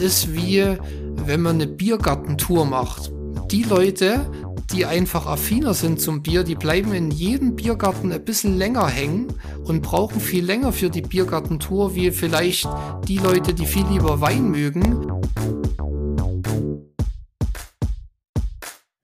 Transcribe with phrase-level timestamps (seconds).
[0.00, 0.64] ist wie,
[1.26, 3.12] wenn man eine Biergartentour macht.
[3.50, 4.30] Die Leute,
[4.72, 9.34] die einfach affiner sind zum Bier, die bleiben in jedem Biergarten ein bisschen länger hängen
[9.64, 12.66] und brauchen viel länger für die Biergartentour, wie vielleicht
[13.08, 15.06] die Leute, die viel lieber Wein mögen.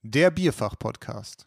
[0.03, 1.47] Der Bierfach-Podcast.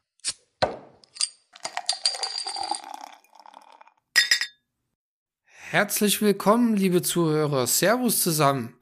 [5.72, 7.66] Herzlich willkommen, liebe Zuhörer.
[7.68, 8.79] Servus zusammen.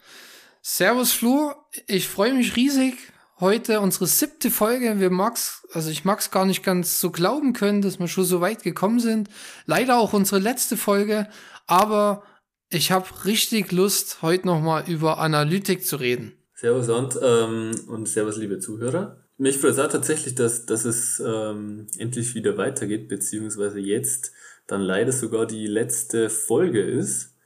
[0.70, 1.53] Servus Flo,
[1.88, 2.95] ich freue mich riesig.
[3.39, 4.99] Heute unsere siebte Folge.
[4.99, 8.41] Wir mag's, also ich mag's gar nicht ganz so glauben können, dass wir schon so
[8.41, 9.30] weit gekommen sind.
[9.66, 11.30] Leider auch unsere letzte Folge,
[11.67, 12.23] aber
[12.70, 16.34] ich habe richtig Lust, heute nochmal über Analytik zu reden.
[16.53, 19.23] Servus und, ähm, und servus liebe Zuhörer.
[19.38, 24.34] Mich freut es auch tatsächlich, dass, dass es ähm, endlich wieder weitergeht, beziehungsweise jetzt
[24.68, 27.37] dann leider sogar die letzte Folge ist.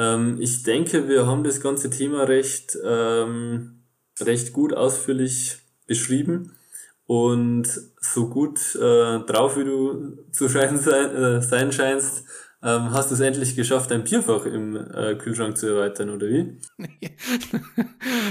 [0.00, 3.82] Ähm, ich denke, wir haben das ganze Thema recht, ähm,
[4.18, 6.56] recht gut ausführlich beschrieben
[7.04, 7.68] und
[8.00, 12.24] so gut äh, drauf, wie du zu sein, äh, sein scheinst,
[12.62, 16.58] ähm, hast du es endlich geschafft, dein Bierfach im äh, Kühlschrank zu erweitern, oder wie?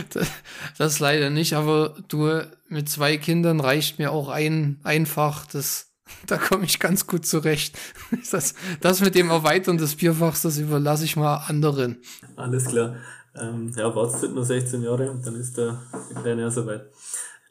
[0.09, 0.31] das,
[0.77, 5.88] das leider nicht, aber du, mit zwei Kindern reicht mir auch ein, einfach das
[6.27, 7.77] da komme ich ganz gut zurecht.
[8.31, 11.97] Das, das mit dem Erweitern des Bierfachs, das überlasse ich mal anderen.
[12.35, 12.95] Alles klar.
[13.39, 15.81] Ähm, ja, wartet nur 16 Jahre und dann ist der,
[16.13, 16.85] der Kleine ja soweit.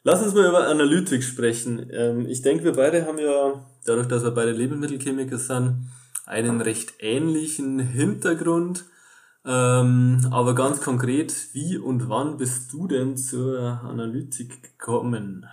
[0.03, 1.89] Lass uns mal über Analytik sprechen.
[1.91, 5.89] Ähm, ich denke, wir beide haben ja, dadurch, dass wir beide Lebensmittelchemiker sind,
[6.25, 8.85] einen recht ähnlichen Hintergrund.
[9.45, 15.45] Ähm, aber ganz konkret, wie und wann bist du denn zur Analytik gekommen?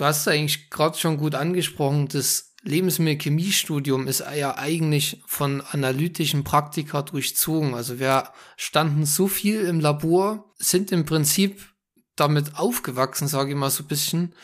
[0.00, 7.02] Du hast eigentlich gerade schon gut angesprochen, das Lebensmittelchemiestudium ist ja eigentlich von analytischen Praktika
[7.02, 7.74] durchzogen.
[7.74, 11.74] Also wir standen so viel im Labor, sind im Prinzip
[12.16, 14.34] damit aufgewachsen, sage ich mal so ein bisschen.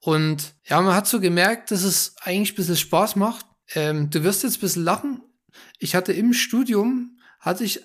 [0.00, 3.46] Und ja, man hat so gemerkt, dass es eigentlich ein bisschen Spaß macht.
[3.76, 5.22] Ähm, du wirst jetzt ein bisschen lachen.
[5.78, 7.82] Ich hatte im Studium, hatte ich,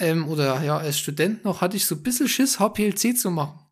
[0.00, 3.63] ähm, oder ja, als Student noch, hatte ich so ein bisschen Schiss, HPLC zu machen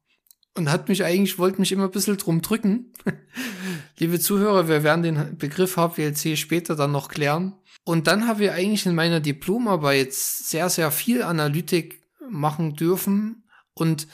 [0.56, 2.92] und hat mich eigentlich, wollte mich immer ein bisschen drum drücken.
[3.98, 7.54] Liebe Zuhörer, wir werden den Begriff HPLC später dann noch klären.
[7.84, 13.44] Und dann habe ich eigentlich in meiner Diplomarbeit sehr, sehr viel Analytik machen dürfen.
[13.74, 14.06] Und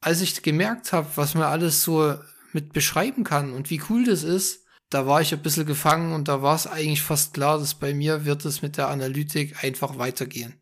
[0.00, 2.14] als ich gemerkt habe, was man alles so
[2.52, 6.28] mit beschreiben kann und wie cool das ist, da war ich ein bisschen gefangen und
[6.28, 9.98] da war es eigentlich fast klar, dass bei mir wird es mit der Analytik einfach
[9.98, 10.54] weitergehen.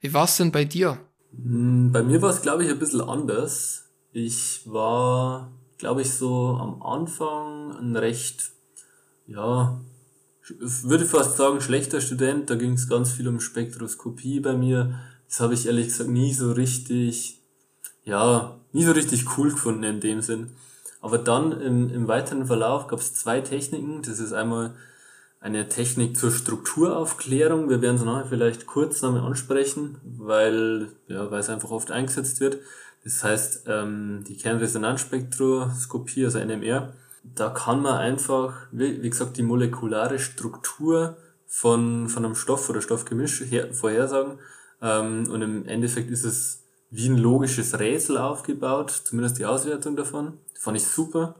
[0.00, 0.98] Wie war es denn bei dir?
[1.34, 3.81] Hm, bei mir war es, glaube ich, ein bisschen anders.
[4.12, 8.50] Ich war, glaube ich, so am Anfang ein recht,
[9.26, 9.80] ja,
[10.58, 12.50] würde fast sagen, schlechter Student.
[12.50, 14.98] Da ging es ganz viel um Spektroskopie bei mir.
[15.28, 17.40] Das habe ich ehrlich gesagt nie so richtig,
[18.04, 20.50] ja, nie so richtig cool gefunden in dem Sinn.
[21.00, 24.02] Aber dann im, im weiteren Verlauf gab es zwei Techniken.
[24.02, 24.74] Das ist einmal
[25.40, 27.68] eine Technik zur Strukturaufklärung.
[27.68, 32.40] Wir werden es nachher vielleicht kurz nochmal ansprechen, weil, ja, weil es einfach oft eingesetzt
[32.40, 32.58] wird.
[33.04, 36.92] Das heißt, ähm, die Kernresonanzspektroskopie, also NMR,
[37.24, 42.80] da kann man einfach, wie, wie gesagt, die molekulare Struktur von, von einem Stoff oder
[42.80, 44.38] Stoffgemisch her, vorhersagen.
[44.80, 50.38] Ähm, und im Endeffekt ist es wie ein logisches Rätsel aufgebaut, zumindest die Auswertung davon.
[50.58, 51.36] Fand ich super.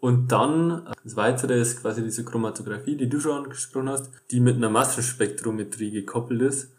[0.00, 4.56] Und dann, das weitere ist quasi diese Chromatographie, die du schon angesprochen hast, die mit
[4.56, 6.72] einer Massenspektrometrie gekoppelt ist.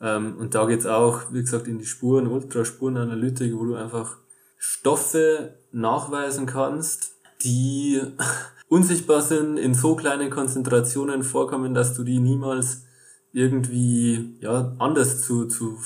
[0.00, 4.16] Ähm, und da geht's auch, wie gesagt, in die Spuren, Ultraspurenanalytik, wo du einfach
[4.58, 8.00] Stoffe nachweisen kannst, die
[8.68, 12.84] unsichtbar sind, in so kleinen Konzentrationen vorkommen, dass du die niemals
[13.32, 15.78] irgendwie ja, anders zu, zu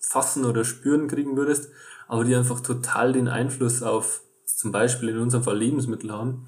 [0.00, 1.70] fassen oder spüren kriegen würdest,
[2.06, 6.46] aber die einfach total den Einfluss auf zum Beispiel in unserem Fall Lebensmittel haben.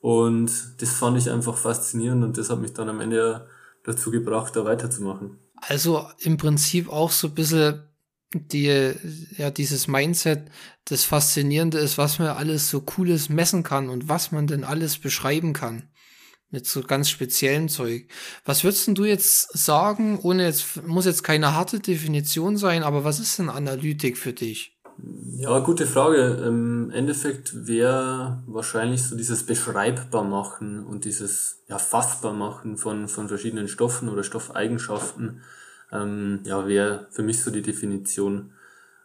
[0.00, 3.46] Und das fand ich einfach faszinierend und das hat mich dann am Ende
[3.84, 5.38] dazu gebracht, da weiterzumachen.
[5.68, 7.82] Also im Prinzip auch so ein bisschen
[8.34, 8.94] die,
[9.36, 10.50] ja, dieses Mindset,
[10.86, 14.98] das Faszinierende ist, was man alles so Cooles messen kann und was man denn alles
[14.98, 15.84] beschreiben kann.
[16.50, 18.08] Mit so ganz speziellem Zeug.
[18.44, 23.20] Was würdest du jetzt sagen, ohne jetzt, muss jetzt keine harte Definition sein, aber was
[23.20, 24.72] ist denn Analytik für dich?
[25.36, 26.44] Ja, gute Frage.
[26.46, 33.28] Im Endeffekt wäre wahrscheinlich so dieses beschreibbar machen und dieses ja, fassbar machen von, von
[33.28, 35.40] verschiedenen Stoffen oder Stoffeigenschaften,
[35.92, 38.52] ähm, ja, wäre für mich so die Definition.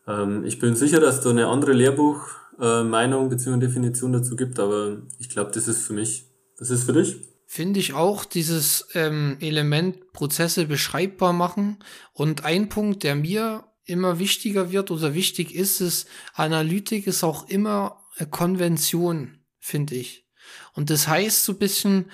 [0.08, 3.60] Ähm, ich bin sicher, dass da eine andere Lehrbuchmeinung äh, bzw.
[3.60, 6.26] Definition dazu gibt, aber ich glaube, das ist für mich.
[6.58, 7.18] Was ist für dich?
[7.46, 11.78] Finde ich auch dieses ähm, Element Prozesse beschreibbar machen.
[12.14, 17.48] Und ein Punkt, der mir immer wichtiger wird oder wichtig ist, ist, Analytik ist auch
[17.48, 20.26] immer Konvention, finde ich.
[20.74, 22.06] Und das heißt so ein bisschen,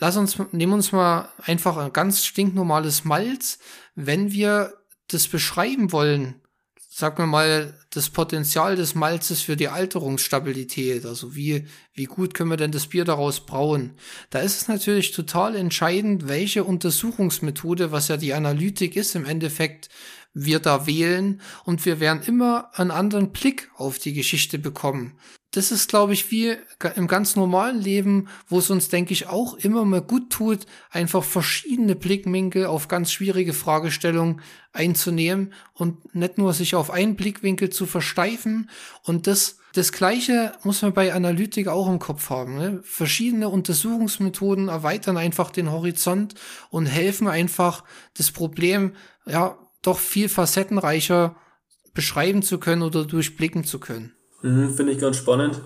[0.00, 3.58] lass uns, nehmen uns mal einfach ein ganz stinknormales Malz.
[3.94, 4.74] Wenn wir
[5.08, 6.40] das beschreiben wollen,
[6.88, 12.50] sagen wir mal, das Potenzial des Malzes für die Alterungsstabilität, also wie, wie gut können
[12.50, 13.94] wir denn das Bier daraus brauen?
[14.30, 19.88] Da ist es natürlich total entscheidend, welche Untersuchungsmethode, was ja die Analytik ist, im Endeffekt
[20.32, 25.18] wir da wählen und wir werden immer einen anderen Blick auf die Geschichte bekommen
[25.52, 26.56] das ist, glaube ich, wie
[26.94, 31.24] im ganz normalen Leben, wo es uns, denke ich, auch immer mal gut tut, einfach
[31.24, 34.42] verschiedene Blickwinkel auf ganz schwierige Fragestellungen
[34.72, 38.70] einzunehmen und nicht nur sich auf einen Blickwinkel zu versteifen.
[39.02, 42.56] Und das, das Gleiche muss man bei Analytik auch im Kopf haben.
[42.56, 42.80] Ne?
[42.84, 46.34] Verschiedene Untersuchungsmethoden erweitern einfach den Horizont
[46.70, 47.82] und helfen einfach,
[48.16, 48.94] das Problem,
[49.26, 51.34] ja, doch viel facettenreicher
[51.92, 54.14] beschreiben zu können oder durchblicken zu können.
[54.42, 55.60] Mhm, Finde ich ganz spannend.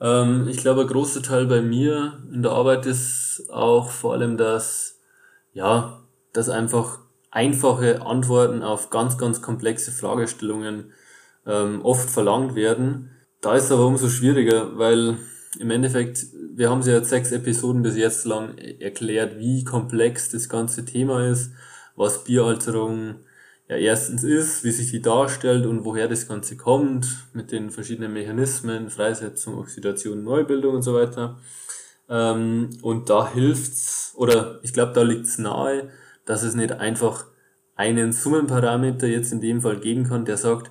[0.00, 4.36] Ähm, ich glaube, ein großer Teil bei mir in der Arbeit ist auch vor allem,
[4.36, 4.98] dass,
[5.52, 6.02] ja,
[6.32, 6.98] dass einfach
[7.30, 10.92] einfache Antworten auf ganz, ganz komplexe Fragestellungen
[11.46, 13.10] ähm, oft verlangt werden.
[13.40, 15.18] Da ist es aber umso schwieriger, weil
[15.58, 20.48] im Endeffekt, wir haben sie ja sechs Episoden bis jetzt lang erklärt, wie komplex das
[20.48, 21.52] ganze Thema ist,
[21.96, 23.16] was Bieralterung
[23.68, 28.12] ja erstens ist, wie sich die darstellt und woher das Ganze kommt, mit den verschiedenen
[28.12, 31.38] Mechanismen, Freisetzung, Oxidation, Neubildung und so weiter.
[32.08, 35.90] Ähm, und da hilft's, oder ich glaube, da liegt's nahe,
[36.24, 37.26] dass es nicht einfach
[37.76, 40.70] einen Summenparameter jetzt in dem Fall geben kann, der sagt,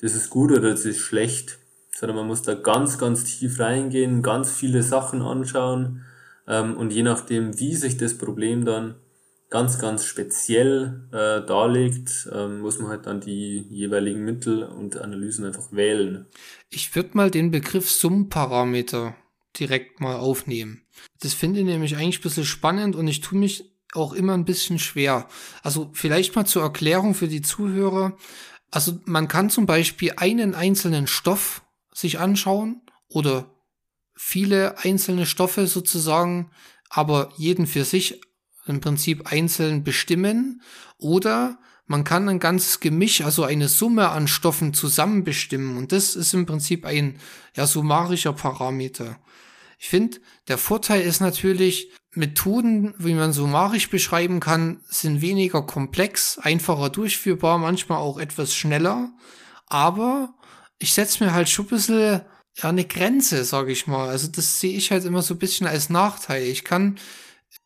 [0.00, 1.58] das ist gut oder das ist schlecht,
[1.90, 6.04] sondern man muss da ganz, ganz tief reingehen, ganz viele Sachen anschauen
[6.46, 8.94] ähm, und je nachdem, wie sich das Problem dann
[9.50, 15.44] ganz, ganz speziell äh, darlegt, ähm, muss man halt dann die jeweiligen Mittel und Analysen
[15.44, 16.26] einfach wählen.
[16.70, 19.14] Ich würde mal den Begriff Summparameter
[19.58, 20.82] direkt mal aufnehmen.
[21.20, 24.44] Das finde ich nämlich eigentlich ein bisschen spannend und ich tue mich auch immer ein
[24.44, 25.28] bisschen schwer.
[25.62, 28.16] Also vielleicht mal zur Erklärung für die Zuhörer.
[28.70, 31.62] Also man kann zum Beispiel einen einzelnen Stoff
[31.94, 33.50] sich anschauen oder
[34.14, 36.50] viele einzelne Stoffe sozusagen,
[36.90, 38.20] aber jeden für sich
[38.66, 40.62] im Prinzip einzeln bestimmen
[40.98, 46.16] oder man kann ein ganzes Gemisch, also eine Summe an Stoffen zusammen bestimmen und das
[46.16, 47.18] ist im Prinzip ein
[47.54, 49.18] ja, summarischer Parameter.
[49.78, 50.18] Ich finde,
[50.48, 57.58] der Vorteil ist natürlich, Methoden, wie man summarisch beschreiben kann, sind weniger komplex, einfacher durchführbar,
[57.58, 59.12] manchmal auch etwas schneller,
[59.66, 60.34] aber
[60.78, 62.22] ich setze mir halt schon ein bisschen
[62.56, 64.08] ja, eine Grenze, sage ich mal.
[64.08, 66.44] Also das sehe ich halt immer so ein bisschen als Nachteil.
[66.44, 66.98] Ich kann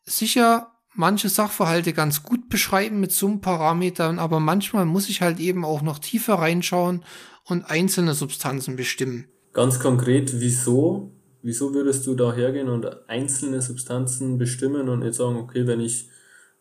[0.03, 5.81] sicher manche Sachverhalte ganz gut beschreiben mit Summparametern, aber manchmal muss ich halt eben auch
[5.81, 7.03] noch tiefer reinschauen
[7.45, 9.27] und einzelne Substanzen bestimmen.
[9.53, 11.11] Ganz konkret, wieso?
[11.43, 16.07] Wieso würdest du da hergehen und einzelne Substanzen bestimmen und nicht sagen, okay, wenn ich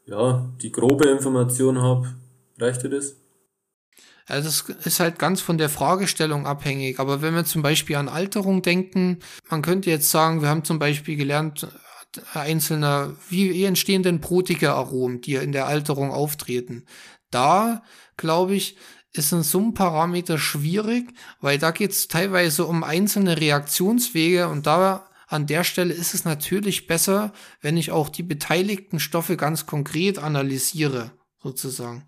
[0.07, 2.09] ja die grobe Information habe,
[2.59, 3.17] reicht dir das?
[4.29, 6.99] Ja, das ist halt ganz von der Fragestellung abhängig.
[6.99, 9.19] Aber wenn wir zum Beispiel an Alterung denken,
[9.51, 11.67] man könnte jetzt sagen, wir haben zum Beispiel gelernt,
[12.35, 16.85] einzelner, wie entstehen denn brotige Aromen, die in der Alterung auftreten?
[17.31, 17.83] Da,
[18.17, 18.77] glaube ich,
[19.13, 25.47] ist ein Summparameter schwierig, weil da geht es teilweise um einzelne Reaktionswege und da an
[25.47, 31.13] der Stelle ist es natürlich besser, wenn ich auch die beteiligten Stoffe ganz konkret analysiere,
[31.41, 32.07] sozusagen.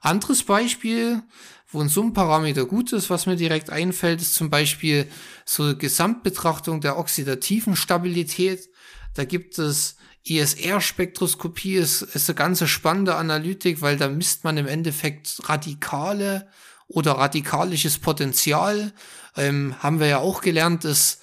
[0.00, 1.22] Anderes Beispiel,
[1.68, 5.08] wo ein Summparameter gut ist, was mir direkt einfällt, ist zum Beispiel
[5.44, 8.68] so Gesamtbetrachtung der oxidativen Stabilität.
[9.14, 14.66] Da gibt es ISR-Spektroskopie, ist, ist eine ganz spannende Analytik, weil da misst man im
[14.66, 16.48] Endeffekt Radikale
[16.88, 18.92] oder radikalisches Potenzial.
[19.36, 21.20] Ähm, haben wir ja auch gelernt, dass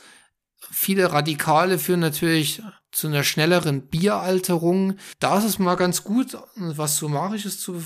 [0.70, 4.98] viele Radikale führen natürlich zu einer schnelleren Bieralterung.
[5.20, 7.82] Da ist es mal ganz gut, was Summarisches zu,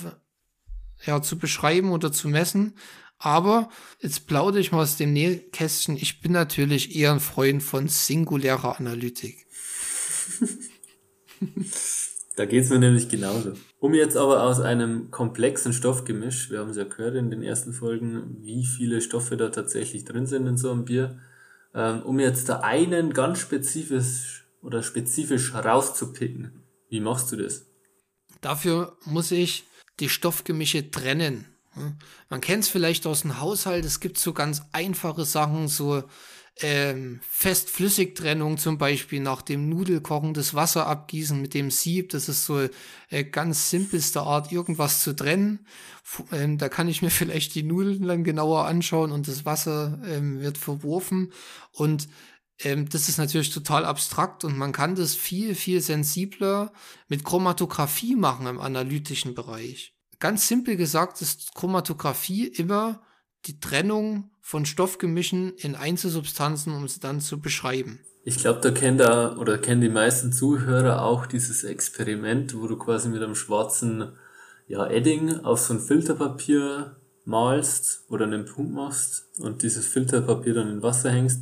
[1.06, 2.78] ja, zu beschreiben oder zu messen.
[3.18, 3.70] Aber
[4.02, 5.96] jetzt plaudere ich mal aus dem Nähkästchen.
[5.96, 9.45] Ich bin natürlich eher ein Freund von singulärer Analytik
[12.36, 13.54] da geht's mir nämlich genauso.
[13.80, 17.74] Um jetzt aber aus einem komplexen Stoffgemisch, wir haben es ja gehört in den ersten
[17.74, 21.20] Folgen, wie viele Stoffe da tatsächlich drin sind in so einem Bier,
[21.74, 26.64] ähm, um jetzt da einen ganz spezifisch oder spezifisch rauszupicken.
[26.90, 27.66] Wie machst du das?
[28.42, 29.66] Dafür muss ich
[30.00, 31.46] die Stoffgemische trennen.
[32.30, 36.04] Man kennt es vielleicht aus dem Haushalt, es gibt so ganz einfache Sachen, so
[36.62, 42.10] ähm, Fest-Flüssig-Trennung zum Beispiel nach dem Nudelkochen das Wasser abgießen mit dem Sieb.
[42.10, 42.68] Das ist so
[43.10, 45.66] äh, ganz simpelste Art, irgendwas zu trennen.
[46.32, 50.40] Ähm, da kann ich mir vielleicht die Nudeln dann genauer anschauen und das Wasser ähm,
[50.40, 51.34] wird verworfen.
[51.72, 52.08] Und
[52.60, 56.72] ähm, das ist natürlich total abstrakt und man kann das viel, viel sensibler
[57.10, 59.94] mit Chromatographie machen im analytischen Bereich.
[60.20, 63.02] Ganz simpel gesagt ist Chromatographie immer
[63.48, 68.00] die Trennung von Stoffgemischen in Einzelsubstanzen, um sie dann zu beschreiben.
[68.24, 72.78] Ich glaube, da kennen da oder kennen die meisten Zuhörer auch dieses Experiment, wo du
[72.78, 74.14] quasi mit einem schwarzen
[74.68, 80.70] ja, Edding auf so ein Filterpapier malst oder einen Punkt machst und dieses Filterpapier dann
[80.70, 81.42] in Wasser hängst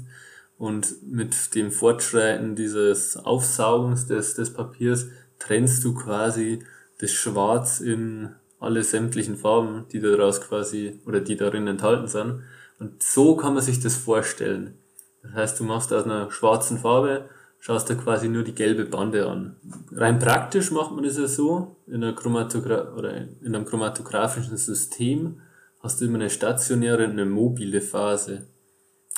[0.58, 5.08] und mit dem Fortschreiten dieses Aufsaugens des, des Papiers
[5.40, 6.64] trennst du quasi
[7.00, 12.43] das Schwarz in alle sämtlichen Farben, die daraus quasi oder die darin enthalten sind.
[12.79, 14.77] Und so kann man sich das vorstellen.
[15.22, 17.29] Das heißt, du machst aus einer schwarzen Farbe,
[17.60, 19.55] schaust da quasi nur die gelbe Bande an.
[19.91, 25.39] Rein praktisch macht man das ja so, in, einer Chromatogra oder in einem chromatografischen System
[25.79, 28.48] hast du immer eine stationäre und eine mobile Phase.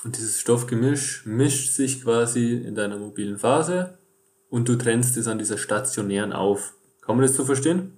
[0.03, 3.97] Und dieses Stoffgemisch mischt sich quasi in deiner mobilen Phase
[4.49, 6.73] und du trennst es an dieser stationären auf.
[7.01, 7.93] Kann man das so verstehen?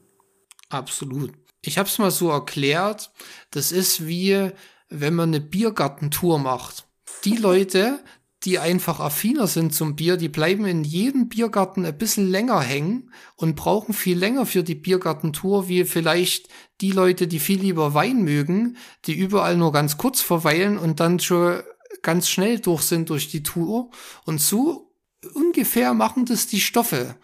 [0.69, 1.33] Absolut.
[1.61, 3.11] Ich habe es mal so erklärt,
[3.51, 4.51] das ist wie,
[4.89, 6.87] wenn man eine Biergartentour macht.
[7.25, 8.03] Die Leute,
[8.43, 13.11] die einfach affiner sind zum Bier, die bleiben in jedem Biergarten ein bisschen länger hängen
[13.35, 16.47] und brauchen viel länger für die Biergartentour, wie vielleicht
[16.79, 21.19] die Leute, die viel lieber Wein mögen, die überall nur ganz kurz verweilen und dann
[21.19, 21.61] schon
[22.03, 23.89] ganz schnell durch sind durch die Tour.
[24.25, 24.93] Und so
[25.33, 27.15] ungefähr machen das die Stoffe.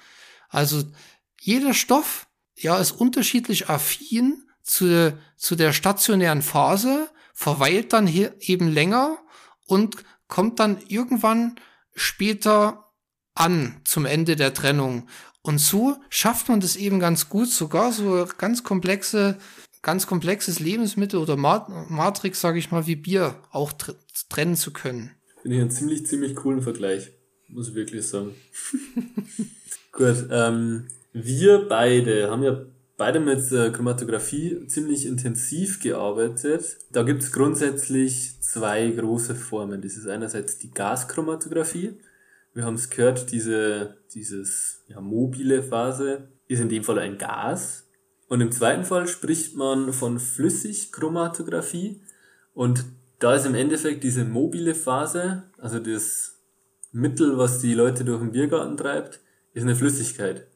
[0.50, 0.84] Also
[1.40, 8.72] jeder Stoff ja, ist unterschiedlich affin zu, zu der stationären Phase, verweilt dann hier eben
[8.72, 9.18] länger
[9.66, 11.56] und kommt dann irgendwann
[11.96, 12.92] später
[13.36, 15.08] an zum Ende der Trennung.
[15.42, 19.38] Und so schafft man das eben ganz gut, sogar so ganz komplexe,
[19.82, 23.74] ganz komplexes Lebensmittel oder Matrix, sage ich mal, wie Bier auch
[24.30, 25.12] trennen zu können.
[25.42, 27.12] Finde ich einen ziemlich, ziemlich coolen Vergleich,
[27.50, 28.34] muss ich wirklich sagen.
[29.92, 32.66] gut, ähm, wir beide haben ja
[32.98, 36.78] beide mit äh, Chromatographie ziemlich intensiv gearbeitet.
[36.92, 39.82] Da gibt's grundsätzlich zwei große Formen.
[39.82, 42.00] Das ist einerseits die Gaschromatographie.
[42.54, 47.88] Wir haben es gehört, diese, dieses ja, mobile Phase ist in dem Fall ein Gas.
[48.28, 52.02] Und im zweiten Fall spricht man von Flüssigchromatographie.
[52.54, 52.86] Und
[53.20, 56.40] da ist im Endeffekt diese mobile Phase, also das
[56.92, 59.20] Mittel, was die Leute durch den Biergarten treibt,
[59.54, 60.48] ist eine Flüssigkeit.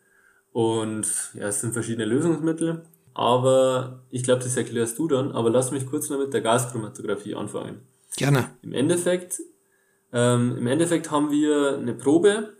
[0.58, 2.82] Und ja, es sind verschiedene Lösungsmittel.
[3.14, 5.32] Aber ich glaube, das erklärst du dann.
[5.32, 7.82] Aber lass mich kurz noch mit der Gaschromatographie anfangen.
[8.16, 8.50] Gerne.
[8.64, 9.40] Im Endeffekt,
[10.12, 12.54] ähm, im Endeffekt haben wir eine Probe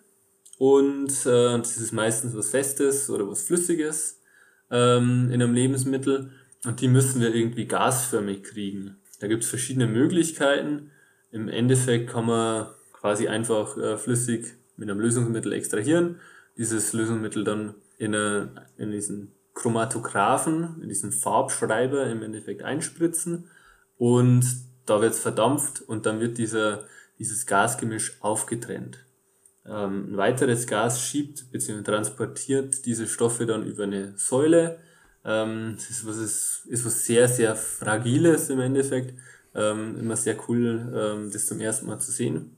[0.60, 4.22] und äh, das ist meistens was Festes oder was Flüssiges
[4.70, 6.30] ähm, in einem Lebensmittel
[6.66, 8.98] und die müssen wir irgendwie gasförmig kriegen.
[9.20, 10.92] Da gibt's verschiedene Möglichkeiten.
[11.32, 16.20] Im Endeffekt kann man quasi einfach äh, flüssig mit einem Lösungsmittel extrahieren,
[16.58, 23.50] dieses Lösungsmittel dann in, eine, in diesen Chromatographen, in diesen Farbschreiber im Endeffekt einspritzen
[23.98, 24.46] und
[24.86, 26.86] da wird's verdampft und dann wird dieser,
[27.20, 29.04] dieses Gasgemisch aufgetrennt.
[29.66, 31.84] Ähm, ein weiteres Gas schiebt bzw.
[31.84, 34.80] transportiert diese Stoffe dann über eine Säule.
[35.26, 39.20] Ähm, das ist was, ist, ist was sehr, sehr Fragiles im Endeffekt.
[39.54, 42.56] Ähm, immer sehr cool, ähm, das zum ersten Mal zu sehen.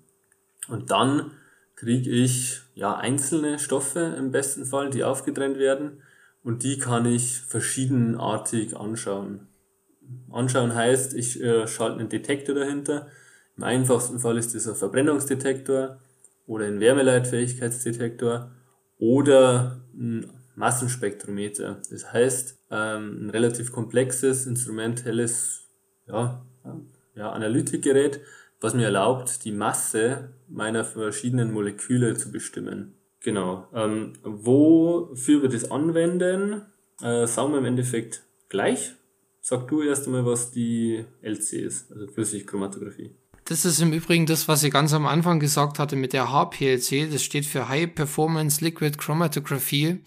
[0.68, 1.32] Und dann
[1.80, 6.02] kriege ich ja einzelne Stoffe im besten Fall, die aufgetrennt werden
[6.44, 9.48] und die kann ich verschiedenartig anschauen.
[10.30, 13.08] Anschauen heißt, ich äh, schalte einen Detektor dahinter.
[13.56, 16.02] Im einfachsten Fall ist das ein Verbrennungsdetektor
[16.48, 18.52] oder ein Wärmeleitfähigkeitsdetektor
[18.98, 21.82] oder ein Massenspektrometer.
[21.90, 25.70] Das heißt, ähm, ein relativ komplexes, instrumentelles
[26.08, 26.46] ja,
[27.16, 28.20] ja, Analytikgerät,
[28.60, 32.96] was mir erlaubt, die Masse meiner verschiedenen Moleküle zu bestimmen.
[33.22, 33.68] Genau.
[33.74, 36.62] Ähm, wofür wir das anwenden,
[37.02, 38.94] äh, sagen wir im Endeffekt gleich.
[39.42, 43.12] Sag du erst einmal, was die LC ist, also Flüssigchromatographie.
[43.50, 47.12] Das ist im Übrigen das, was ich ganz am Anfang gesagt hatte mit der HPLC.
[47.12, 50.04] Das steht für High Performance Liquid Chromatography.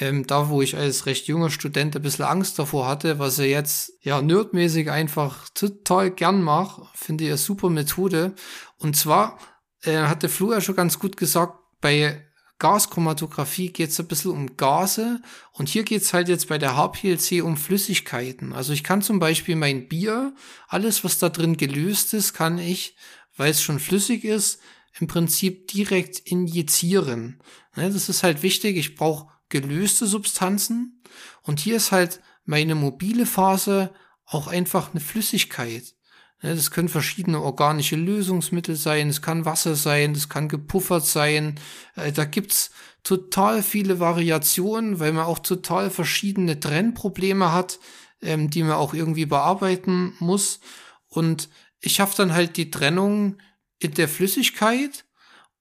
[0.00, 3.50] Ähm, da, wo ich als recht junger Student ein bisschen Angst davor hatte, was ich
[3.50, 8.34] jetzt ja nerdmäßig einfach total gern mache, finde ich eine super Methode.
[8.78, 9.38] Und zwar
[9.84, 12.26] äh, hatte Flu ja schon ganz gut gesagt, bei
[12.58, 15.22] Gaschromatographie geht es ein bisschen um Gase
[15.52, 18.52] und hier geht es halt jetzt bei der HPLC um Flüssigkeiten.
[18.52, 20.34] Also ich kann zum Beispiel mein Bier,
[20.68, 22.96] alles was da drin gelöst ist, kann ich
[23.40, 24.60] weil es schon flüssig ist,
[24.98, 27.42] im Prinzip direkt injizieren.
[27.74, 28.76] Ne, das ist halt wichtig.
[28.76, 31.02] Ich brauche gelöste Substanzen
[31.42, 33.94] und hier ist halt meine mobile Phase
[34.26, 35.94] auch einfach eine Flüssigkeit.
[36.42, 41.60] Das können verschiedene organische Lösungsmittel sein, es kann Wasser sein, es kann gepuffert sein.
[41.96, 42.70] Äh, da gibt's
[43.02, 47.78] total viele Variationen, weil man auch total verschiedene Trennprobleme hat,
[48.22, 50.60] ähm, die man auch irgendwie bearbeiten muss.
[51.08, 53.36] Und ich schaffe dann halt die Trennung
[53.78, 55.04] in der Flüssigkeit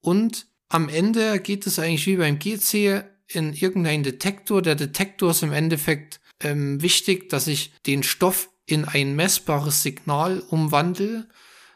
[0.01, 4.61] und am Ende geht es eigentlich wie beim GC in irgendeinen Detektor.
[4.61, 10.39] Der Detektor ist im Endeffekt ähm, wichtig, dass ich den Stoff in ein messbares Signal
[10.49, 11.27] umwandle.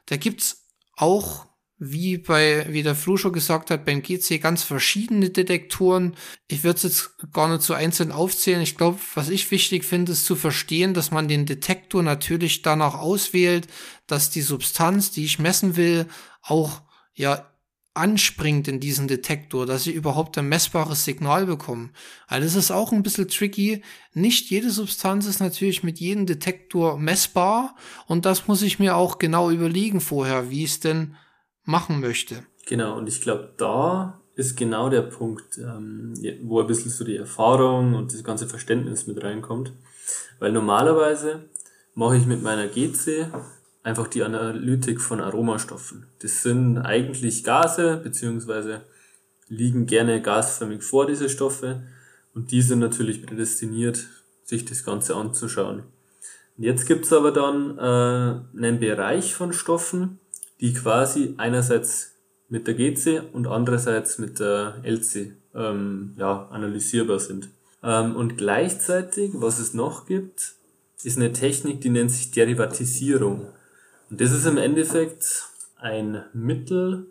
[0.06, 1.48] Da gibt's auch
[1.78, 6.16] wie bei, wie der Flo schon gesagt hat, beim GC ganz verschiedene Detektoren.
[6.48, 8.62] Ich würde es jetzt gar nicht so einzeln aufzählen.
[8.62, 12.96] Ich glaube, was ich wichtig finde, ist zu verstehen, dass man den Detektor natürlich danach
[12.96, 13.68] auswählt,
[14.08, 16.08] dass die Substanz, die ich messen will,
[16.42, 16.82] auch
[17.14, 17.53] ja
[17.94, 21.90] anspringt in diesen Detektor, dass ich überhaupt ein messbares Signal bekomme.
[22.28, 23.84] Also das ist auch ein bisschen tricky.
[24.14, 27.76] Nicht jede Substanz ist natürlich mit jedem Detektor messbar
[28.08, 31.16] und das muss ich mir auch genau überlegen vorher, wie es denn
[31.66, 32.44] machen möchte.
[32.66, 37.18] Genau, und ich glaube, da ist genau der Punkt, ähm, wo ein bisschen so die
[37.18, 39.74] Erfahrung und das ganze Verständnis mit reinkommt.
[40.40, 41.50] Weil normalerweise
[41.94, 43.28] mache ich mit meiner GC
[43.84, 46.08] einfach die Analytik von Aromastoffen.
[46.20, 48.82] Das sind eigentlich Gase, beziehungsweise
[49.48, 51.84] liegen gerne gasförmig vor, diese Stoffe.
[52.34, 54.08] Und die sind natürlich prädestiniert,
[54.44, 55.84] sich das Ganze anzuschauen.
[56.58, 60.20] Und jetzt gibt's aber dann äh, einen Bereich von Stoffen,
[60.60, 62.16] die quasi einerseits
[62.50, 67.50] mit der GC und andererseits mit der LC ähm, ja, analysierbar sind.
[67.82, 70.54] Ähm, und gleichzeitig, was es noch gibt,
[71.04, 73.48] ist eine Technik, die nennt sich Derivatisierung.
[74.14, 77.08] Und das ist im Endeffekt ein Mittel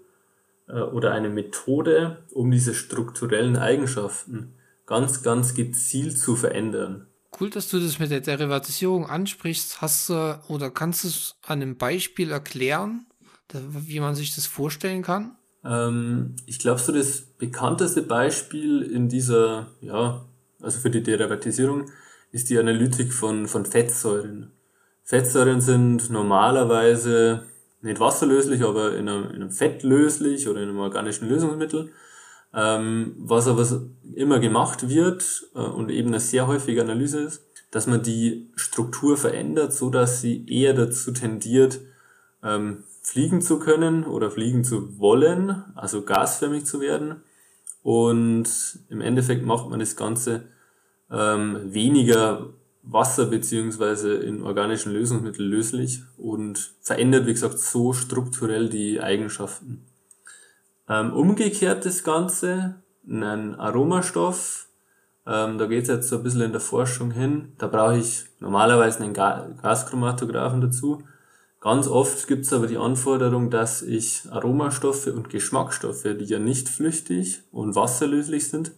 [0.68, 4.52] äh, oder eine Methode, um diese strukturellen Eigenschaften
[4.86, 7.08] ganz, ganz gezielt zu verändern.
[7.40, 9.80] Cool, dass du das mit der Derivatisierung ansprichst.
[9.80, 13.04] Hast du oder kannst du es an einem Beispiel erklären?
[13.52, 15.32] wie man sich das vorstellen kann?
[15.64, 20.24] Ähm, ich glaube, so das bekannteste Beispiel in dieser, ja,
[20.60, 21.90] also für die Derivatisierung,
[22.30, 24.52] ist die Analytik von, von Fettsäuren.
[25.04, 27.44] Fettsäuren sind normalerweise
[27.82, 31.90] nicht wasserlöslich, aber in einem, in einem Fett löslich oder in einem organischen Lösungsmittel.
[32.54, 33.66] Ähm, was aber
[34.14, 39.16] immer gemacht wird äh, und eben eine sehr häufige Analyse ist, dass man die Struktur
[39.16, 41.80] verändert, so dass sie eher dazu tendiert,
[42.42, 47.22] ähm, fliegen zu können oder fliegen zu wollen, also gasförmig zu werden.
[47.82, 48.46] Und
[48.90, 50.44] im Endeffekt macht man das Ganze
[51.10, 52.50] ähm, weniger
[52.82, 59.86] Wasser beziehungsweise in organischen Lösungsmitteln löslich und verändert, wie gesagt, so strukturell die Eigenschaften.
[60.88, 64.68] Ähm, umgekehrt das Ganze, ein Aromastoff,
[65.26, 68.24] ähm, da geht es jetzt so ein bisschen in der Forschung hin, da brauche ich
[68.40, 71.04] normalerweise einen Gaschromatographen dazu,
[71.62, 76.68] Ganz oft gibt es aber die Anforderung, dass ich Aromastoffe und Geschmacksstoffe, die ja nicht
[76.68, 78.72] flüchtig und wasserlöslich sind,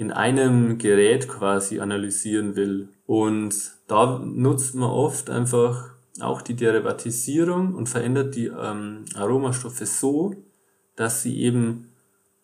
[0.00, 2.88] in einem Gerät quasi analysieren will.
[3.04, 3.54] Und
[3.86, 10.34] da nutzt man oft einfach auch die Derivatisierung und verändert die ähm, Aromastoffe so,
[10.96, 11.90] dass sie eben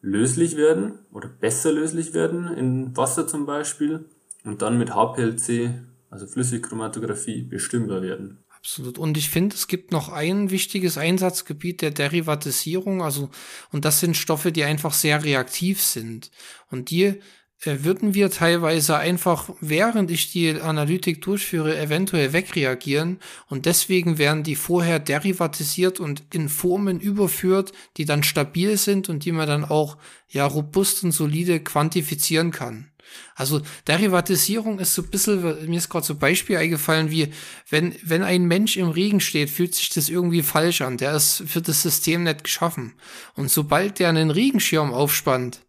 [0.03, 4.05] löslich werden oder besser löslich werden in Wasser zum Beispiel
[4.45, 5.71] und dann mit HPLC,
[6.11, 8.45] also Flüssigchromatographie, bestimmbar werden.
[8.55, 8.99] Absolut.
[8.99, 13.31] Und ich finde, es gibt noch ein wichtiges Einsatzgebiet der Derivatisierung, also,
[13.73, 16.31] und das sind Stoffe, die einfach sehr reaktiv sind.
[16.71, 17.21] Und die
[17.64, 23.19] würden wir teilweise einfach, während ich die Analytik durchführe, eventuell wegreagieren.
[23.49, 29.25] Und deswegen werden die vorher derivatisiert und in Formen überführt, die dann stabil sind und
[29.25, 29.97] die man dann auch,
[30.29, 32.90] ja, robust und solide quantifizieren kann.
[33.35, 37.33] Also Derivatisierung ist so ein bisschen, mir ist gerade so ein Beispiel eingefallen, wie
[37.71, 40.97] wenn, wenn ein Mensch im Regen steht, fühlt sich das irgendwie falsch an.
[40.99, 42.95] Der ist für das System nicht geschaffen.
[43.35, 45.61] Und sobald der einen Regenschirm aufspannt,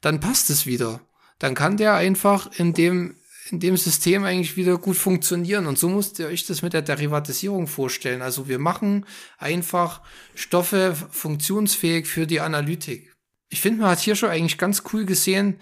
[0.00, 1.00] dann passt es wieder.
[1.38, 3.16] Dann kann der einfach in dem,
[3.50, 5.66] in dem System eigentlich wieder gut funktionieren.
[5.66, 8.22] Und so musst ihr euch das mit der Derivatisierung vorstellen.
[8.22, 9.06] Also wir machen
[9.38, 10.02] einfach
[10.34, 13.14] Stoffe funktionsfähig für die Analytik.
[13.48, 15.60] Ich finde, man hat hier schon eigentlich ganz cool gesehen,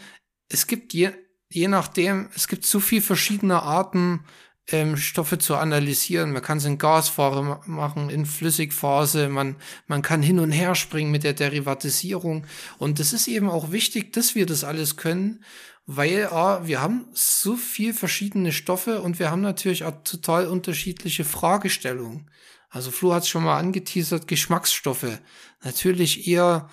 [0.48, 1.10] es gibt je,
[1.50, 4.24] je nachdem, es gibt so viel verschiedene Arten,
[4.68, 6.32] ähm, Stoffe zu analysieren.
[6.32, 11.10] Man kann es in Gasphase machen, in Flüssigphase, man, man kann hin und her springen
[11.10, 12.46] mit der Derivatisierung.
[12.78, 15.44] Und es ist eben auch wichtig, dass wir das alles können,
[15.86, 21.24] weil ah, wir haben so viel verschiedene Stoffe und wir haben natürlich auch total unterschiedliche
[21.24, 22.30] Fragestellungen.
[22.70, 25.18] Also Flo hat es schon mal angeteasert, Geschmacksstoffe.
[25.62, 26.68] Natürlich eher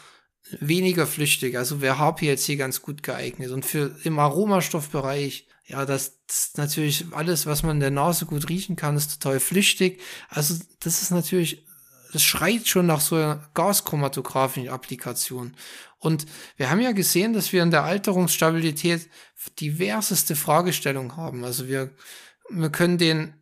[0.60, 1.58] weniger flüchtig.
[1.58, 3.52] Also wäre HPLC ganz gut geeignet.
[3.52, 8.26] Und für im Aromastoffbereich, ja, das, das ist natürlich alles, was man in der Nase
[8.26, 10.02] gut riechen kann, ist total flüchtig.
[10.30, 11.66] Also das ist natürlich,
[12.12, 15.56] das schreit schon nach so einer gaschromatografischen Applikation.
[16.00, 16.26] Und
[16.58, 19.08] wir haben ja gesehen, dass wir in der Alterungsstabilität
[19.60, 21.44] diverseste Fragestellungen haben.
[21.46, 21.92] Also wir,
[22.50, 23.36] wir können den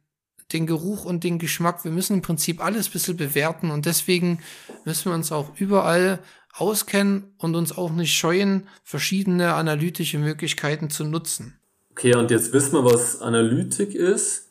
[0.52, 1.84] den Geruch und den Geschmack.
[1.84, 4.40] Wir müssen im Prinzip alles ein bisschen bewerten und deswegen
[4.84, 6.20] müssen wir uns auch überall
[6.54, 11.60] auskennen und uns auch nicht scheuen, verschiedene analytische Möglichkeiten zu nutzen.
[11.92, 14.50] Okay, und jetzt wissen wir, was Analytik ist,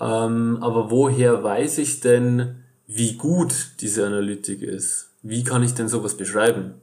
[0.00, 5.10] ähm, aber woher weiß ich denn, wie gut diese Analytik ist?
[5.22, 6.74] Wie kann ich denn sowas beschreiben?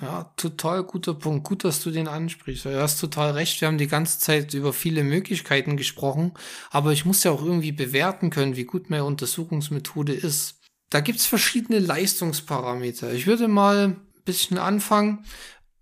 [0.00, 1.46] Ja, total guter Punkt.
[1.46, 2.64] Gut, dass du den ansprichst.
[2.64, 3.60] Du hast total recht.
[3.60, 6.32] Wir haben die ganze Zeit über viele Möglichkeiten gesprochen,
[6.70, 10.58] aber ich muss ja auch irgendwie bewerten können, wie gut meine Untersuchungsmethode ist.
[10.90, 13.12] Da gibt's verschiedene Leistungsparameter.
[13.12, 15.24] Ich würde mal bisschen anfangen.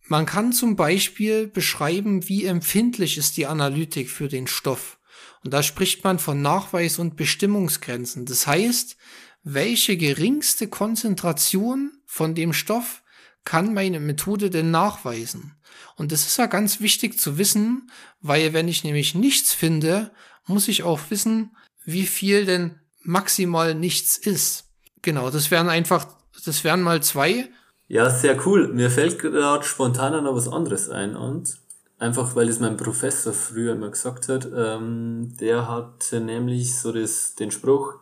[0.06, 4.98] Man kann zum Beispiel beschreiben, wie empfindlich ist die Analytik für den Stoff.
[5.44, 8.26] Und da spricht man von Nachweis und Bestimmungsgrenzen.
[8.26, 8.96] Das heißt,
[9.42, 13.02] welche geringste Konzentration von dem Stoff
[13.44, 15.56] kann meine Methode denn nachweisen?
[15.96, 20.12] Und das ist ja ganz wichtig zu wissen, weil wenn ich nämlich nichts finde,
[20.46, 24.64] muss ich auch wissen, wie viel denn maximal nichts ist.
[25.02, 26.06] Genau, das wären einfach,
[26.44, 27.48] das wären mal zwei.
[27.88, 28.68] Ja, sehr cool.
[28.68, 31.58] Mir fällt gerade spontan noch was anderes ein und
[31.98, 37.34] einfach weil es mein Professor früher immer gesagt hat, ähm, der hatte nämlich so das,
[37.34, 37.94] den Spruch,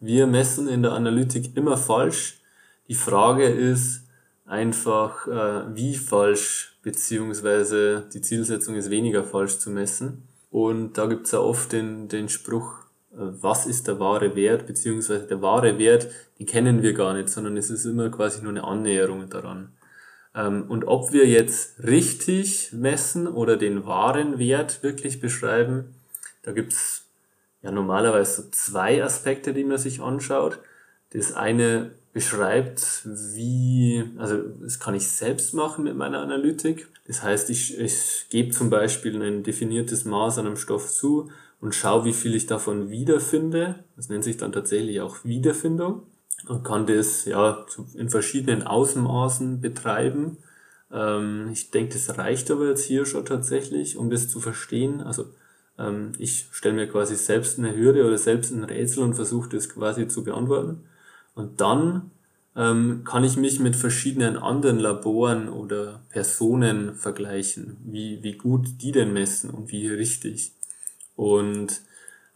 [0.00, 2.40] wir messen in der Analytik immer falsch.
[2.88, 4.04] Die Frage ist,
[4.44, 10.28] einfach äh, wie falsch, beziehungsweise die Zielsetzung ist weniger falsch zu messen.
[10.50, 12.83] Und da gibt's ja oft den, den Spruch,
[13.16, 17.56] was ist der wahre Wert, beziehungsweise der wahre Wert, den kennen wir gar nicht, sondern
[17.56, 19.72] es ist immer quasi nur eine Annäherung daran.
[20.34, 25.94] Ähm, und ob wir jetzt richtig messen oder den wahren Wert wirklich beschreiben,
[26.42, 27.04] da gibt's
[27.62, 30.58] ja normalerweise so zwei Aspekte, die man sich anschaut.
[31.10, 36.88] Das eine beschreibt, wie, also das kann ich selbst machen mit meiner Analytik.
[37.06, 41.30] Das heißt, ich, ich gebe zum Beispiel ein definiertes Maß an einem Stoff zu
[41.64, 43.84] und schaue, wie viel ich davon wiederfinde.
[43.96, 46.02] Das nennt sich dann tatsächlich auch Wiederfindung
[46.46, 50.36] und kann das ja in verschiedenen Außenmaßen betreiben.
[50.92, 55.00] Ähm, ich denke, das reicht aber jetzt hier schon tatsächlich, um das zu verstehen.
[55.00, 55.24] Also
[55.78, 59.70] ähm, ich stelle mir quasi selbst eine Hürde oder selbst ein Rätsel und versuche das
[59.70, 60.84] quasi zu beantworten.
[61.34, 62.10] Und dann
[62.56, 68.92] ähm, kann ich mich mit verschiedenen anderen Laboren oder Personen vergleichen, wie, wie gut die
[68.92, 70.52] denn messen und wie richtig.
[71.16, 71.82] Und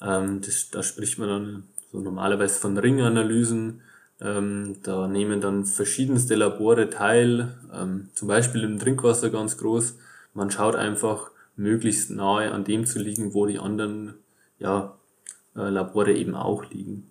[0.00, 1.62] ähm, das, da spricht man dann
[1.92, 3.82] so normalerweise von Ringanalysen.
[4.20, 9.96] Ähm, da nehmen dann verschiedenste Labore teil, ähm, zum Beispiel im Trinkwasser ganz groß.
[10.34, 14.14] Man schaut einfach möglichst nahe an dem zu liegen, wo die anderen
[14.58, 14.98] ja,
[15.56, 17.10] äh, Labore eben auch liegen.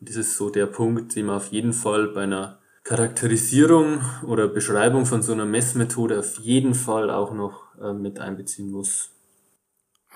[0.00, 5.06] Das ist so der Punkt, den man auf jeden Fall bei einer Charakterisierung oder Beschreibung
[5.06, 9.13] von so einer Messmethode auf jeden Fall auch noch äh, mit einbeziehen muss.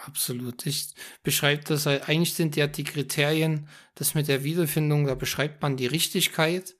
[0.06, 0.64] Absolut.
[0.66, 5.76] Ich beschreibe das, eigentlich sind ja die Kriterien, das mit der Wiederfindung, da beschreibt man
[5.76, 6.76] die Richtigkeit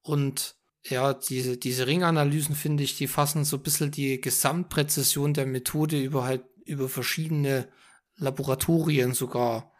[0.00, 5.46] und ja, diese, diese Ringanalysen finde ich, die fassen so ein bisschen die Gesamtpräzision der
[5.46, 7.68] Methode über halt, über verschiedene
[8.16, 9.71] Laboratorien sogar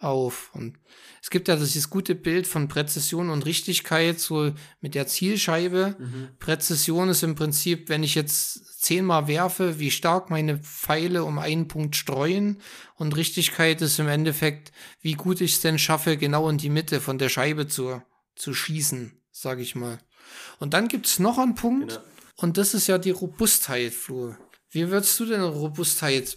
[0.00, 0.50] auf.
[0.54, 0.78] Und
[1.22, 5.96] es gibt ja dieses gute Bild von Präzision und Richtigkeit, so mit der Zielscheibe.
[5.98, 6.28] Mhm.
[6.38, 11.68] Präzision ist im Prinzip, wenn ich jetzt zehnmal werfe, wie stark meine Pfeile um einen
[11.68, 12.60] Punkt streuen.
[12.94, 17.00] Und Richtigkeit ist im Endeffekt, wie gut ich es denn schaffe, genau in die Mitte
[17.00, 18.00] von der Scheibe zu,
[18.36, 19.98] zu schießen, sag ich mal.
[20.58, 22.02] Und dann gibt's noch einen Punkt, genau.
[22.36, 24.36] und das ist ja die Robustheit, Flo.
[24.70, 26.36] Wie würdest du denn Robustheit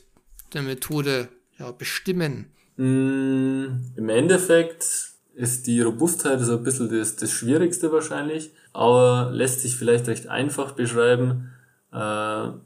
[0.53, 2.53] der Methode ja, bestimmen?
[2.81, 9.61] Mm, Im Endeffekt ist die Robustheit so ein bisschen das, das Schwierigste wahrscheinlich, aber lässt
[9.61, 11.51] sich vielleicht recht einfach beschreiben.
[11.93, 11.97] Äh,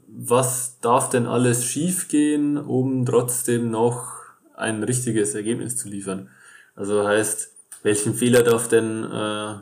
[0.08, 4.14] was darf denn alles schiefgehen, um trotzdem noch
[4.54, 6.30] ein richtiges Ergebnis zu liefern?
[6.74, 7.52] Also heißt,
[7.82, 9.54] welchen Fehler darf denn äh,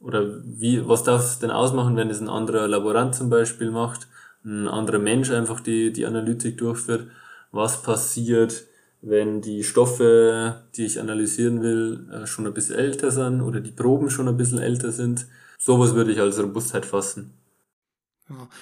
[0.00, 4.06] oder wie, was darf es denn ausmachen, wenn es ein anderer Laborant zum Beispiel macht,
[4.46, 7.08] ein anderer Mensch einfach die, die Analytik durchführt?
[7.52, 8.64] Was passiert,
[9.06, 13.70] wenn die Stoffe, die ich analysieren will, äh, schon ein bisschen älter sind oder die
[13.70, 15.26] Proben schon ein bisschen älter sind.
[15.58, 17.34] Sowas würde ich als Robustheit fassen.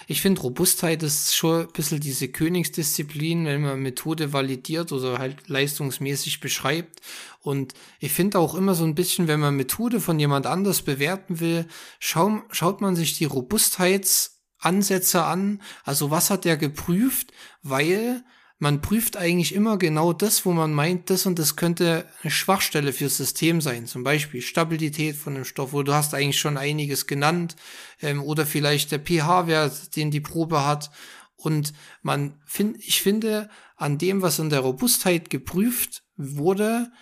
[0.08, 5.48] Ich finde, Robustheit ist schon ein bisschen diese Königsdisziplin, wenn man Methode validiert oder halt
[5.48, 7.00] leistungsmäßig beschreibt.
[7.40, 11.38] Und ich finde auch immer so ein bisschen, wenn man Methode von jemand anders bewerten
[11.38, 11.66] will,
[12.00, 15.62] schau, schaut man sich die Robustheitsansätze an.
[15.84, 17.32] Also was hat der geprüft?
[17.62, 18.24] Weil
[18.62, 22.92] man prüft eigentlich immer genau das, wo man meint, das und das könnte eine Schwachstelle
[22.92, 23.88] fürs System sein.
[23.88, 27.56] Zum Beispiel Stabilität von dem Stoff, wo du hast eigentlich schon einiges genannt.
[28.00, 30.92] Ähm, oder vielleicht der pH-Wert, den die Probe hat.
[31.34, 31.72] Und
[32.02, 36.92] man find, ich finde, an dem, was in der Robustheit geprüft wurde,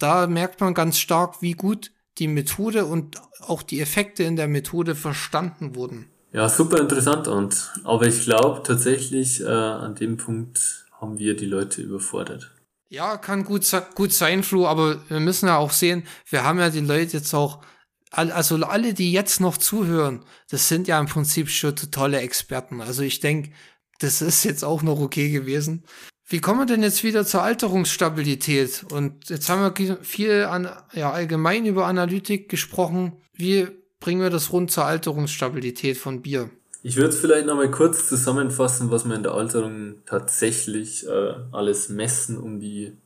[0.00, 4.48] da merkt man ganz stark, wie gut die Methode und auch die Effekte in der
[4.48, 6.10] Methode verstanden wurden.
[6.32, 11.46] Ja, super interessant und aber ich glaube tatsächlich äh, an dem Punkt haben wir die
[11.46, 12.54] Leute überfordert.
[12.90, 16.70] Ja, kann gut, gut sein, Flo, aber wir müssen ja auch sehen, wir haben ja
[16.70, 17.62] die Leute jetzt auch,
[18.10, 22.80] also alle, die jetzt noch zuhören, das sind ja im Prinzip schon totale Experten.
[22.80, 23.52] Also ich denke,
[23.98, 25.84] das ist jetzt auch noch okay gewesen.
[26.26, 28.84] Wie kommen wir denn jetzt wieder zur Alterungsstabilität?
[28.90, 33.22] Und jetzt haben wir viel an, ja, allgemein über Analytik gesprochen.
[33.32, 33.68] Wie
[34.00, 36.50] bringen wir das rund zur Alterungsstabilität von Bier?
[36.82, 42.38] Ich würde vielleicht nochmal kurz zusammenfassen, was wir in der Alterung tatsächlich äh, alles messen,
[42.38, 42.96] um die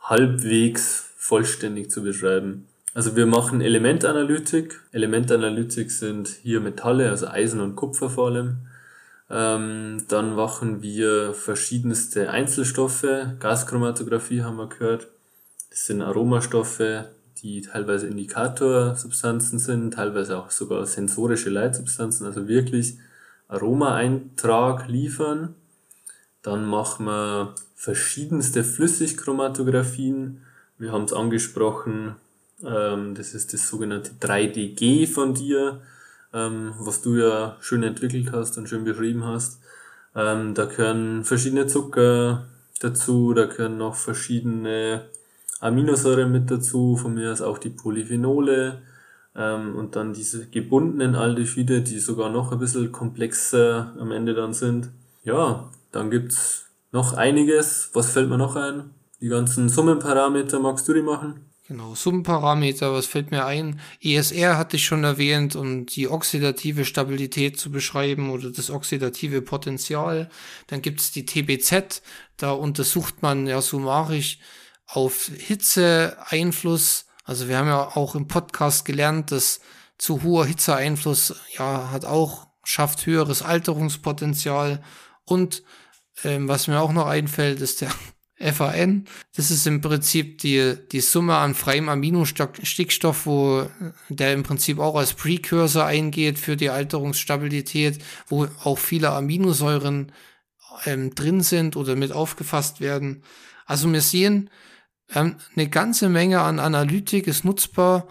[0.00, 2.66] halbwegs vollständig zu beschreiben.
[2.92, 4.80] Also wir machen Elementanalytik.
[4.92, 8.58] Elementanalytik sind hier Metalle, also Eisen und Kupfer vor allem.
[9.30, 13.06] Ähm, dann machen wir verschiedenste Einzelstoffe.
[13.40, 15.08] Gaschromatographie haben wir gehört.
[15.70, 17.06] Das sind Aromastoffe,
[17.44, 22.96] die teilweise Indikatorsubstanzen sind, teilweise auch sogar sensorische Leitsubstanzen, also wirklich
[23.48, 25.54] Aromaeintrag liefern.
[26.40, 30.40] Dann machen wir verschiedenste Flüssigchromatographien.
[30.78, 32.16] Wir haben es angesprochen,
[32.64, 35.82] ähm, das ist das sogenannte 3DG von dir,
[36.32, 39.60] ähm, was du ja schön entwickelt hast und schön beschrieben hast.
[40.16, 42.46] Ähm, da gehören verschiedene Zucker
[42.80, 45.04] dazu, da gehören noch verschiedene
[45.64, 48.82] Aminosäuren mit dazu, von mir aus auch die Polyphenole
[49.34, 54.52] ähm, und dann diese gebundenen Aldehyde, die sogar noch ein bisschen komplexer am Ende dann
[54.52, 54.90] sind.
[55.24, 57.90] Ja, dann gibt's noch einiges.
[57.94, 58.90] Was fällt mir noch ein?
[59.22, 61.40] Die ganzen Summenparameter, magst du die machen?
[61.66, 63.80] Genau, Summenparameter, was fällt mir ein?
[64.02, 70.28] ESR hatte ich schon erwähnt, um die oxidative Stabilität zu beschreiben oder das oxidative Potenzial.
[70.66, 72.02] Dann gibt's die TBZ,
[72.36, 74.40] da untersucht man ja summarisch
[74.86, 77.06] auf Hitzeeinfluss.
[77.24, 79.60] Also wir haben ja auch im Podcast gelernt, dass
[79.98, 84.82] zu hoher Hitzeeinfluss ja hat auch schafft höheres Alterungspotenzial
[85.24, 85.62] und
[86.22, 87.90] ähm, was mir auch noch einfällt, ist der
[88.52, 89.06] FAN.
[89.36, 93.68] Das ist im Prinzip die, die Summe an freiem Aminostickstoff, wo
[94.08, 100.12] der im Prinzip auch als Precursor eingeht für die Alterungsstabilität, wo auch viele Aminosäuren
[100.84, 103.22] ähm, drin sind oder mit aufgefasst werden.
[103.66, 104.50] Also wir sehen,
[105.12, 108.08] ähm, eine ganze Menge an Analytik ist nutzbar.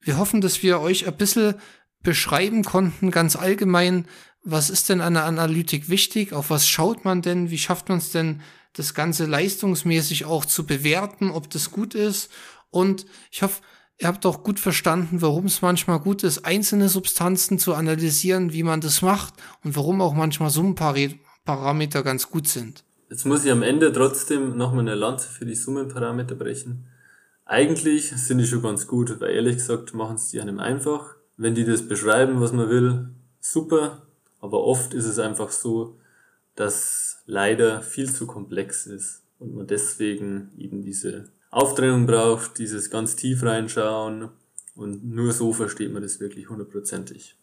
[0.00, 1.54] Wir hoffen, dass wir euch ein bisschen
[2.02, 4.06] beschreiben konnten, ganz allgemein,
[4.42, 7.98] was ist denn an der Analytik wichtig, auf was schaut man denn, wie schafft man
[7.98, 8.40] es denn,
[8.72, 12.30] das Ganze leistungsmäßig auch zu bewerten, ob das gut ist.
[12.70, 13.62] Und ich hoffe,
[13.98, 18.62] ihr habt auch gut verstanden, warum es manchmal gut ist, einzelne Substanzen zu analysieren, wie
[18.62, 22.84] man das macht und warum auch manchmal Summenparameter ganz gut sind.
[23.10, 26.86] Jetzt muss ich am Ende trotzdem nochmal eine Lanze für die Summenparameter brechen.
[27.44, 31.16] Eigentlich sind die schon ganz gut, weil ehrlich gesagt machen es die einem einfach.
[31.36, 33.08] Wenn die das beschreiben, was man will,
[33.40, 34.06] super.
[34.40, 35.98] Aber oft ist es einfach so,
[36.54, 43.16] dass leider viel zu komplex ist und man deswegen eben diese Auftrennung braucht, dieses ganz
[43.16, 44.28] tief reinschauen
[44.76, 47.34] und nur so versteht man das wirklich hundertprozentig.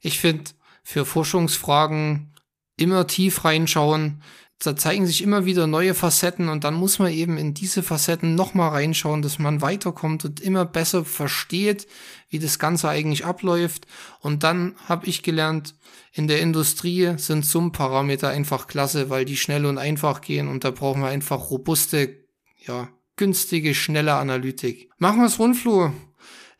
[0.00, 0.50] Ich finde,
[0.82, 2.32] für Forschungsfragen
[2.76, 4.22] immer tief reinschauen
[4.58, 8.34] da zeigen sich immer wieder neue Facetten und dann muss man eben in diese Facetten
[8.34, 11.86] nochmal reinschauen, dass man weiterkommt und immer besser versteht,
[12.30, 13.86] wie das Ganze eigentlich abläuft.
[14.20, 15.74] Und dann habe ich gelernt,
[16.12, 20.70] in der Industrie sind Summparameter einfach klasse, weil die schnell und einfach gehen und da
[20.70, 22.24] brauchen wir einfach robuste,
[22.66, 24.88] ja, günstige, schnelle Analytik.
[24.98, 25.92] Machen wir es rundflur.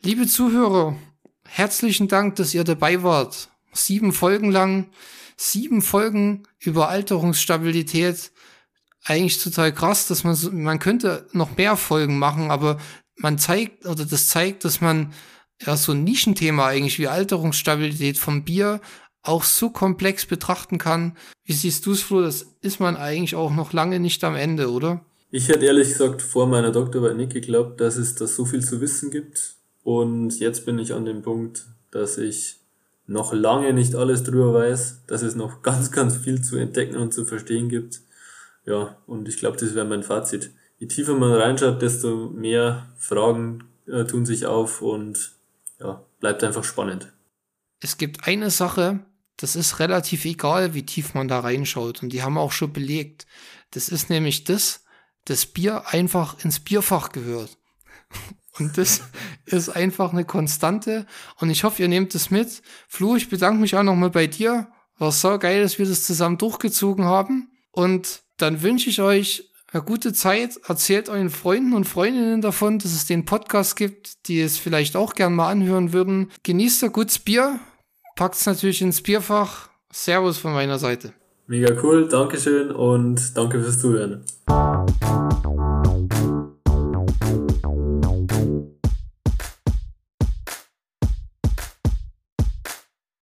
[0.03, 0.95] Liebe Zuhörer,
[1.45, 3.49] herzlichen Dank, dass ihr dabei wart.
[3.73, 4.89] Sieben Folgen lang
[5.37, 8.31] sieben Folgen über Alterungsstabilität.
[9.03, 12.77] Eigentlich total krass, dass man so, man könnte noch mehr Folgen machen, aber
[13.15, 15.13] man zeigt oder das zeigt, dass man
[15.65, 18.81] ja so ein Nischenthema eigentlich wie Alterungsstabilität vom Bier
[19.23, 21.17] auch so komplex betrachten kann.
[21.43, 22.21] Wie siehst du es, Flo?
[22.21, 25.03] Das ist man eigentlich auch noch lange nicht am Ende, oder?
[25.31, 28.79] Ich hätte ehrlich gesagt vor meiner Doktorarbeit nicht geglaubt, dass es da so viel zu
[28.79, 29.55] wissen gibt.
[29.83, 32.57] Und jetzt bin ich an dem Punkt, dass ich
[33.07, 37.13] noch lange nicht alles drüber weiß, dass es noch ganz, ganz viel zu entdecken und
[37.13, 38.01] zu verstehen gibt.
[38.65, 40.51] Ja, und ich glaube, das wäre mein Fazit.
[40.77, 45.31] Je tiefer man reinschaut, desto mehr Fragen äh, tun sich auf und
[45.79, 47.11] ja, bleibt einfach spannend.
[47.79, 48.99] Es gibt eine Sache,
[49.37, 52.03] das ist relativ egal, wie tief man da reinschaut.
[52.03, 53.25] Und die haben auch schon belegt.
[53.71, 54.83] Das ist nämlich das,
[55.25, 57.57] das Bier einfach ins Bierfach gehört.
[58.59, 59.01] Und das
[59.45, 61.05] ist einfach eine Konstante.
[61.39, 62.61] Und ich hoffe, ihr nehmt es mit.
[62.87, 64.67] Flu, ich bedanke mich auch nochmal bei dir.
[64.97, 67.51] War so geil, dass wir das zusammen durchgezogen haben.
[67.71, 70.59] Und dann wünsche ich euch eine gute Zeit.
[70.67, 75.13] Erzählt euren Freunden und Freundinnen davon, dass es den Podcast gibt, die es vielleicht auch
[75.13, 76.31] gern mal anhören würden.
[76.43, 77.59] Genießt ein gutes Bier.
[78.15, 79.69] Packt's natürlich ins Bierfach.
[79.91, 81.13] Servus von meiner Seite.
[81.47, 84.25] Mega cool, Dankeschön und danke fürs Zuhören.